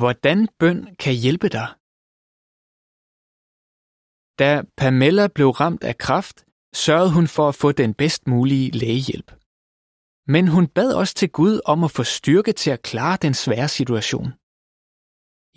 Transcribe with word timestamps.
Hvordan 0.00 0.38
bøn 0.60 0.78
kan 1.02 1.14
hjælpe 1.24 1.48
dig. 1.56 1.68
Da 4.40 4.48
Pamela 4.80 5.24
blev 5.36 5.48
ramt 5.62 5.84
af 5.90 5.96
kræft, 5.98 6.36
sørgede 6.84 7.12
hun 7.16 7.26
for 7.36 7.48
at 7.48 7.54
få 7.54 7.72
den 7.72 7.94
bedst 7.94 8.26
mulige 8.26 8.70
lægehjælp. 8.70 9.30
Men 10.34 10.48
hun 10.48 10.66
bad 10.76 10.90
også 11.00 11.14
til 11.14 11.30
Gud 11.30 11.60
om 11.64 11.84
at 11.84 11.90
få 11.90 12.02
styrke 12.04 12.52
til 12.52 12.70
at 12.70 12.82
klare 12.82 13.16
den 13.24 13.34
svære 13.34 13.68
situation. 13.68 14.28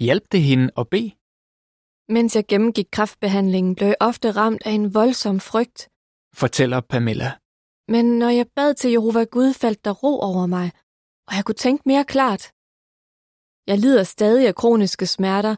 Hjalp 0.06 0.26
det 0.32 0.42
hende 0.50 0.68
at 0.78 0.90
bede? 0.94 1.12
Mens 2.16 2.36
jeg 2.36 2.46
gennemgik 2.48 2.90
kræftbehandlingen, 2.92 3.76
blev 3.76 3.88
jeg 3.88 4.02
ofte 4.10 4.32
ramt 4.32 4.62
af 4.66 4.72
en 4.72 4.94
voldsom 4.94 5.40
frygt. 5.40 5.90
Fortæller 6.42 6.82
Pamela. 6.82 7.32
Men 7.88 8.06
når 8.20 8.30
jeg 8.30 8.48
bad 8.56 8.74
til 8.74 8.92
Jehova 8.92 9.24
Gud, 9.24 9.54
faldt 9.54 9.86
der 9.86 9.92
ro 9.92 10.20
over 10.20 10.46
mig, 10.46 10.72
og 11.28 11.34
jeg 11.36 11.46
kunne 11.46 11.62
tænke 11.66 11.84
mere 11.86 12.06
klart. 12.06 12.53
Jeg 13.68 13.78
lider 13.78 14.04
stadig 14.04 14.48
af 14.48 14.56
kroniske 14.56 15.06
smerter, 15.06 15.56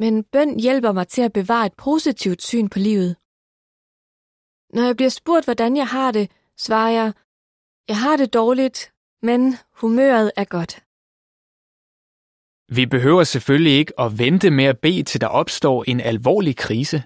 men 0.00 0.24
bøn 0.24 0.60
hjælper 0.60 0.92
mig 0.92 1.08
til 1.08 1.22
at 1.22 1.32
bevare 1.32 1.66
et 1.66 1.74
positivt 1.74 2.42
syn 2.42 2.68
på 2.68 2.78
livet. 2.78 3.16
Når 4.74 4.82
jeg 4.86 4.96
bliver 4.96 5.14
spurgt, 5.20 5.44
hvordan 5.44 5.76
jeg 5.76 5.88
har 5.88 6.10
det, 6.12 6.30
svarer 6.56 6.90
jeg, 6.90 7.12
jeg 7.88 7.98
har 7.98 8.16
det 8.16 8.34
dårligt, 8.34 8.92
men 9.22 9.40
humøret 9.80 10.32
er 10.36 10.44
godt. 10.44 10.72
Vi 12.76 12.86
behøver 12.86 13.24
selvfølgelig 13.24 13.72
ikke 13.72 14.00
at 14.00 14.18
vente 14.18 14.50
med 14.50 14.64
at 14.64 14.78
bede, 14.78 15.02
til 15.02 15.20
der 15.20 15.26
opstår 15.26 15.84
en 15.84 16.00
alvorlig 16.00 16.56
krise. 16.56 16.98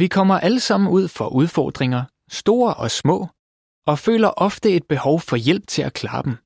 Vi 0.00 0.06
kommer 0.08 0.36
alle 0.38 0.60
sammen 0.60 0.90
ud 0.90 1.08
for 1.08 1.28
udfordringer, 1.28 2.02
store 2.28 2.74
og 2.74 2.90
små, 2.90 3.28
og 3.86 3.98
føler 3.98 4.30
ofte 4.46 4.68
et 4.76 4.86
behov 4.86 5.20
for 5.20 5.36
hjælp 5.36 5.66
til 5.66 5.82
at 5.82 5.92
klare 5.92 6.22
dem. 6.22 6.36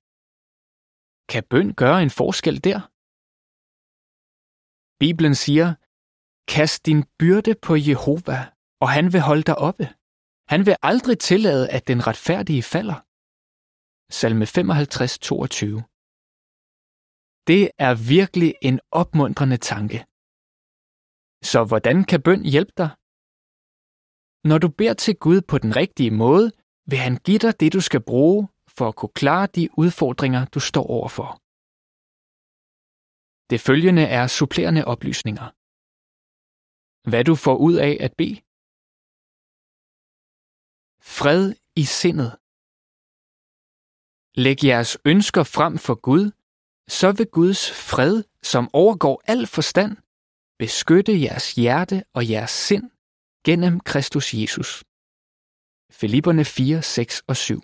Kan 1.30 1.42
bøn 1.50 1.68
gøre 1.82 2.02
en 2.02 2.10
forskel 2.20 2.56
der? 2.68 2.78
Bibelen 5.02 5.34
siger, 5.44 5.68
Kast 6.54 6.86
din 6.86 7.00
byrde 7.18 7.54
på 7.66 7.74
Jehova, 7.88 8.38
og 8.82 8.88
han 8.96 9.12
vil 9.12 9.20
holde 9.20 9.46
dig 9.50 9.58
oppe. 9.68 9.86
Han 10.52 10.60
vil 10.66 10.76
aldrig 10.90 11.18
tillade, 11.18 11.64
at 11.76 11.88
den 11.90 12.06
retfærdige 12.08 12.62
falder. 12.62 12.98
Salme 14.18 14.46
55, 14.46 15.18
22. 15.18 15.82
Det 17.50 17.62
er 17.86 17.94
virkelig 18.14 18.54
en 18.68 18.80
opmuntrende 19.00 19.56
tanke. 19.56 19.98
Så 21.50 21.64
hvordan 21.68 21.96
kan 22.10 22.20
bøn 22.26 22.42
hjælpe 22.54 22.74
dig? 22.82 22.90
Når 24.48 24.58
du 24.58 24.68
beder 24.78 24.94
til 25.04 25.14
Gud 25.24 25.40
på 25.50 25.56
den 25.58 25.76
rigtige 25.76 26.10
måde, 26.10 26.46
vil 26.90 26.98
han 27.06 27.16
give 27.26 27.38
dig 27.38 27.60
det, 27.60 27.72
du 27.72 27.80
skal 27.88 28.02
bruge 28.10 28.48
for 28.76 28.88
at 28.88 28.96
kunne 28.96 29.16
klare 29.22 29.46
de 29.46 29.68
udfordringer, 29.82 30.44
du 30.54 30.60
står 30.60 30.86
overfor. 30.96 31.30
Det 33.50 33.60
følgende 33.60 34.04
er 34.18 34.26
supplerende 34.26 34.84
oplysninger. 34.92 35.46
Hvad 37.10 37.24
du 37.24 37.34
får 37.44 37.56
ud 37.56 37.74
af 37.88 37.94
at 38.06 38.12
bede. 38.20 38.36
Fred 41.16 41.44
i 41.82 41.84
sindet. 42.00 42.30
Læg 44.44 44.58
jeres 44.70 44.92
ønsker 45.12 45.44
frem 45.56 45.74
for 45.78 45.96
Gud, 46.08 46.26
så 46.98 47.08
vil 47.12 47.28
Guds 47.38 47.62
fred, 47.90 48.24
som 48.42 48.64
overgår 48.72 49.22
al 49.32 49.46
forstand, 49.46 49.92
beskytte 50.58 51.20
jeres 51.26 51.54
hjerte 51.54 52.04
og 52.16 52.22
jeres 52.30 52.50
sind 52.50 52.90
gennem 53.46 53.80
Kristus 53.80 54.34
Jesus. 54.34 54.84
Filipperne 56.00 56.44
4, 56.44 56.82
6 56.82 57.22
og 57.28 57.36
7 57.36 57.60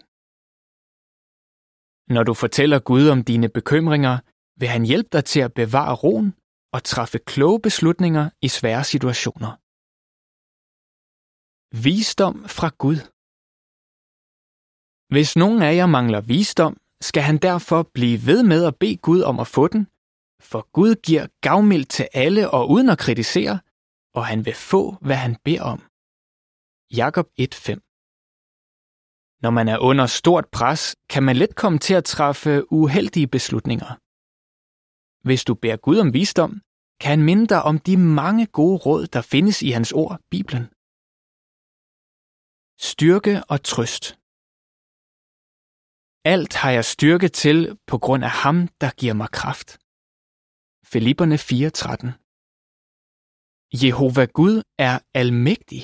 når 2.09 2.23
du 2.23 2.35
fortæller 2.35 2.79
Gud 2.79 3.09
om 3.09 3.25
dine 3.25 3.49
bekymringer, 3.49 4.19
vil 4.61 4.69
han 4.69 4.85
hjælpe 4.85 5.09
dig 5.13 5.25
til 5.25 5.41
at 5.41 5.55
bevare 5.55 5.95
roen 5.95 6.35
og 6.73 6.85
træffe 6.85 7.19
kloge 7.19 7.61
beslutninger 7.61 8.31
i 8.43 8.49
svære 8.49 8.85
situationer. 8.85 9.53
Visdom 11.87 12.49
fra 12.49 12.69
Gud 12.79 12.99
Hvis 15.15 15.37
nogen 15.37 15.63
af 15.63 15.75
jer 15.75 15.87
mangler 15.87 16.21
visdom, 16.21 16.77
skal 17.01 17.23
han 17.23 17.39
derfor 17.39 17.83
blive 17.83 18.27
ved 18.27 18.43
med 18.43 18.65
at 18.65 18.77
bede 18.77 18.97
Gud 18.97 19.23
om 19.23 19.41
at 19.41 19.47
få 19.47 19.69
den, 19.69 19.87
for 20.41 20.71
Gud 20.73 20.95
giver 20.95 21.27
gavmild 21.41 21.85
til 21.85 22.09
alle 22.13 22.51
og 22.51 22.71
uden 22.71 22.89
at 22.89 22.99
kritisere, 22.99 23.61
og 24.15 24.27
han 24.27 24.47
vil 24.47 24.55
få, 24.55 24.97
hvad 25.01 25.17
han 25.17 25.37
beder 25.45 25.63
om. 25.63 25.81
Jakob 26.97 27.27
1:5 27.41 27.90
når 29.43 29.51
man 29.51 29.69
er 29.69 29.79
under 29.79 30.07
stort 30.07 30.47
pres, 30.57 30.97
kan 31.09 31.23
man 31.23 31.37
let 31.37 31.55
komme 31.57 31.79
til 31.79 31.95
at 31.95 32.05
træffe 32.05 32.73
uheldige 32.73 33.27
beslutninger. 33.27 33.91
Hvis 35.27 35.45
du 35.45 35.55
beder 35.55 35.77
Gud 35.77 35.99
om 35.99 36.13
visdom, 36.13 36.53
kan 37.01 37.11
han 37.11 37.23
minde 37.23 37.47
dig 37.47 37.63
om 37.63 37.79
de 37.79 37.97
mange 37.97 38.47
gode 38.47 38.79
råd, 38.87 39.07
der 39.07 39.23
findes 39.23 39.63
i 39.63 39.71
hans 39.71 39.93
ord, 39.93 40.21
Bibelen. 40.31 40.65
Styrke 42.91 43.35
og 43.49 43.63
trøst 43.63 44.21
alt 46.25 46.55
har 46.55 46.71
jeg 46.71 46.85
styrke 46.85 47.29
til 47.29 47.79
på 47.87 47.99
grund 47.99 48.25
af 48.25 48.31
ham, 48.31 48.69
der 48.81 48.91
giver 49.01 49.15
mig 49.15 49.31
kraft. 49.31 49.69
Filipperne 50.93 51.37
4:13 51.37 52.13
Jehova 53.83 54.25
Gud 54.25 54.63
er 54.79 54.99
almægtig, 55.15 55.83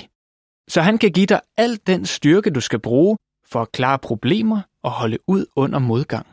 så 0.72 0.80
han 0.88 0.98
kan 0.98 1.12
give 1.12 1.26
dig 1.26 1.40
al 1.56 1.72
den 1.86 2.06
styrke, 2.06 2.50
du 2.50 2.60
skal 2.60 2.80
bruge 2.80 3.16
for 3.50 3.62
at 3.62 3.72
klare 3.72 3.98
problemer 3.98 4.60
og 4.82 4.90
holde 4.90 5.18
ud 5.26 5.46
under 5.56 5.78
modgang. 5.78 6.26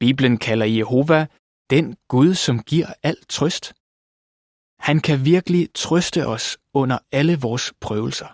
Bibelen 0.00 0.38
kalder 0.38 0.66
Jehova 0.66 1.26
den 1.70 1.96
Gud, 2.08 2.34
som 2.34 2.62
giver 2.62 2.92
al 3.02 3.16
trøst. 3.28 3.74
Han 4.78 5.00
kan 5.00 5.24
virkelig 5.24 5.68
trøste 5.74 6.26
os 6.26 6.58
under 6.74 6.98
alle 7.12 7.36
vores 7.40 7.72
prøvelser. 7.80 8.30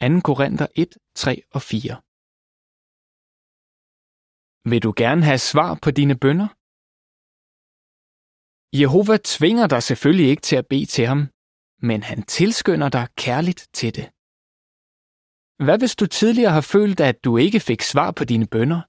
2. 0.00 0.20
Korinther 0.20 0.66
1, 0.76 0.88
3 1.14 1.42
og 1.50 1.62
4 1.62 1.96
vil 4.70 4.82
du 4.82 4.92
gerne 4.96 5.24
have 5.24 5.38
svar 5.38 5.78
på 5.82 5.90
dine 5.90 6.16
bønder? 6.18 6.48
Jehova 8.80 9.16
tvinger 9.24 9.66
dig 9.66 9.82
selvfølgelig 9.82 10.28
ikke 10.30 10.42
til 10.42 10.56
at 10.56 10.66
bede 10.66 10.86
til 10.86 11.06
ham, 11.06 11.28
men 11.88 12.02
han 12.02 12.22
tilskynder 12.22 12.88
dig 12.88 13.08
kærligt 13.16 13.68
til 13.72 13.94
det. 13.94 14.06
Hvad 15.58 15.78
hvis 15.78 15.96
du 15.96 16.06
tidligere 16.06 16.52
har 16.52 16.60
følt, 16.60 17.00
at 17.00 17.24
du 17.24 17.36
ikke 17.36 17.60
fik 17.60 17.82
svar 17.82 18.10
på 18.10 18.24
dine 18.24 18.46
bønder? 18.46 18.80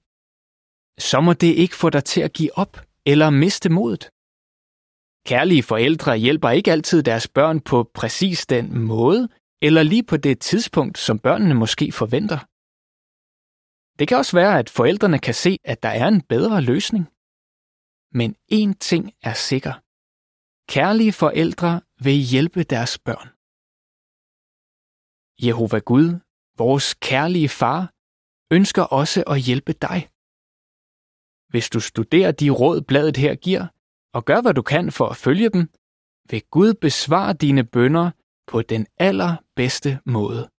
Så 1.00 1.20
må 1.20 1.32
det 1.32 1.52
ikke 1.62 1.76
få 1.76 1.90
dig 1.90 2.04
til 2.04 2.20
at 2.20 2.32
give 2.32 2.58
op 2.58 2.80
eller 3.06 3.30
miste 3.30 3.68
modet. 3.68 4.04
Kærlige 5.26 5.62
forældre 5.62 6.16
hjælper 6.16 6.50
ikke 6.50 6.72
altid 6.72 7.02
deres 7.02 7.28
børn 7.28 7.60
på 7.60 7.90
præcis 7.94 8.46
den 8.46 8.78
måde, 8.78 9.28
eller 9.62 9.82
lige 9.82 10.02
på 10.02 10.16
det 10.16 10.40
tidspunkt, 10.40 10.98
som 10.98 11.18
børnene 11.18 11.54
måske 11.54 11.92
forventer. 11.92 12.38
Det 13.98 14.08
kan 14.08 14.16
også 14.16 14.36
være, 14.36 14.58
at 14.58 14.70
forældrene 14.70 15.18
kan 15.18 15.34
se, 15.34 15.58
at 15.64 15.82
der 15.82 15.88
er 15.88 16.08
en 16.08 16.22
bedre 16.22 16.60
løsning. 16.60 17.04
Men 18.18 18.30
én 18.52 18.72
ting 18.80 19.04
er 19.22 19.34
sikker. 19.50 19.74
Kærlige 20.74 21.12
forældre 21.12 21.80
vil 22.04 22.18
hjælpe 22.32 22.62
deres 22.62 22.98
børn. 22.98 23.28
Jehova 25.46 25.78
Gud, 25.78 26.08
vores 26.58 26.94
kærlige 26.94 27.48
far, 27.48 27.92
ønsker 28.50 28.82
også 28.82 29.24
at 29.26 29.40
hjælpe 29.40 29.72
dig. 29.72 30.08
Hvis 31.48 31.70
du 31.70 31.80
studerer 31.80 32.32
de 32.32 32.50
råd, 32.50 32.80
bladet 32.80 33.16
her 33.16 33.34
giver, 33.34 33.66
og 34.12 34.24
gør 34.24 34.40
hvad 34.40 34.54
du 34.54 34.62
kan 34.62 34.92
for 34.92 35.08
at 35.08 35.16
følge 35.16 35.48
dem, 35.48 35.70
vil 36.30 36.42
Gud 36.50 36.74
besvare 36.74 37.32
dine 37.32 37.64
bønder 37.64 38.10
på 38.46 38.62
den 38.62 38.86
allerbedste 38.98 40.00
måde. 40.06 40.50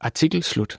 Artikel 0.00 0.42
slut. 0.42 0.78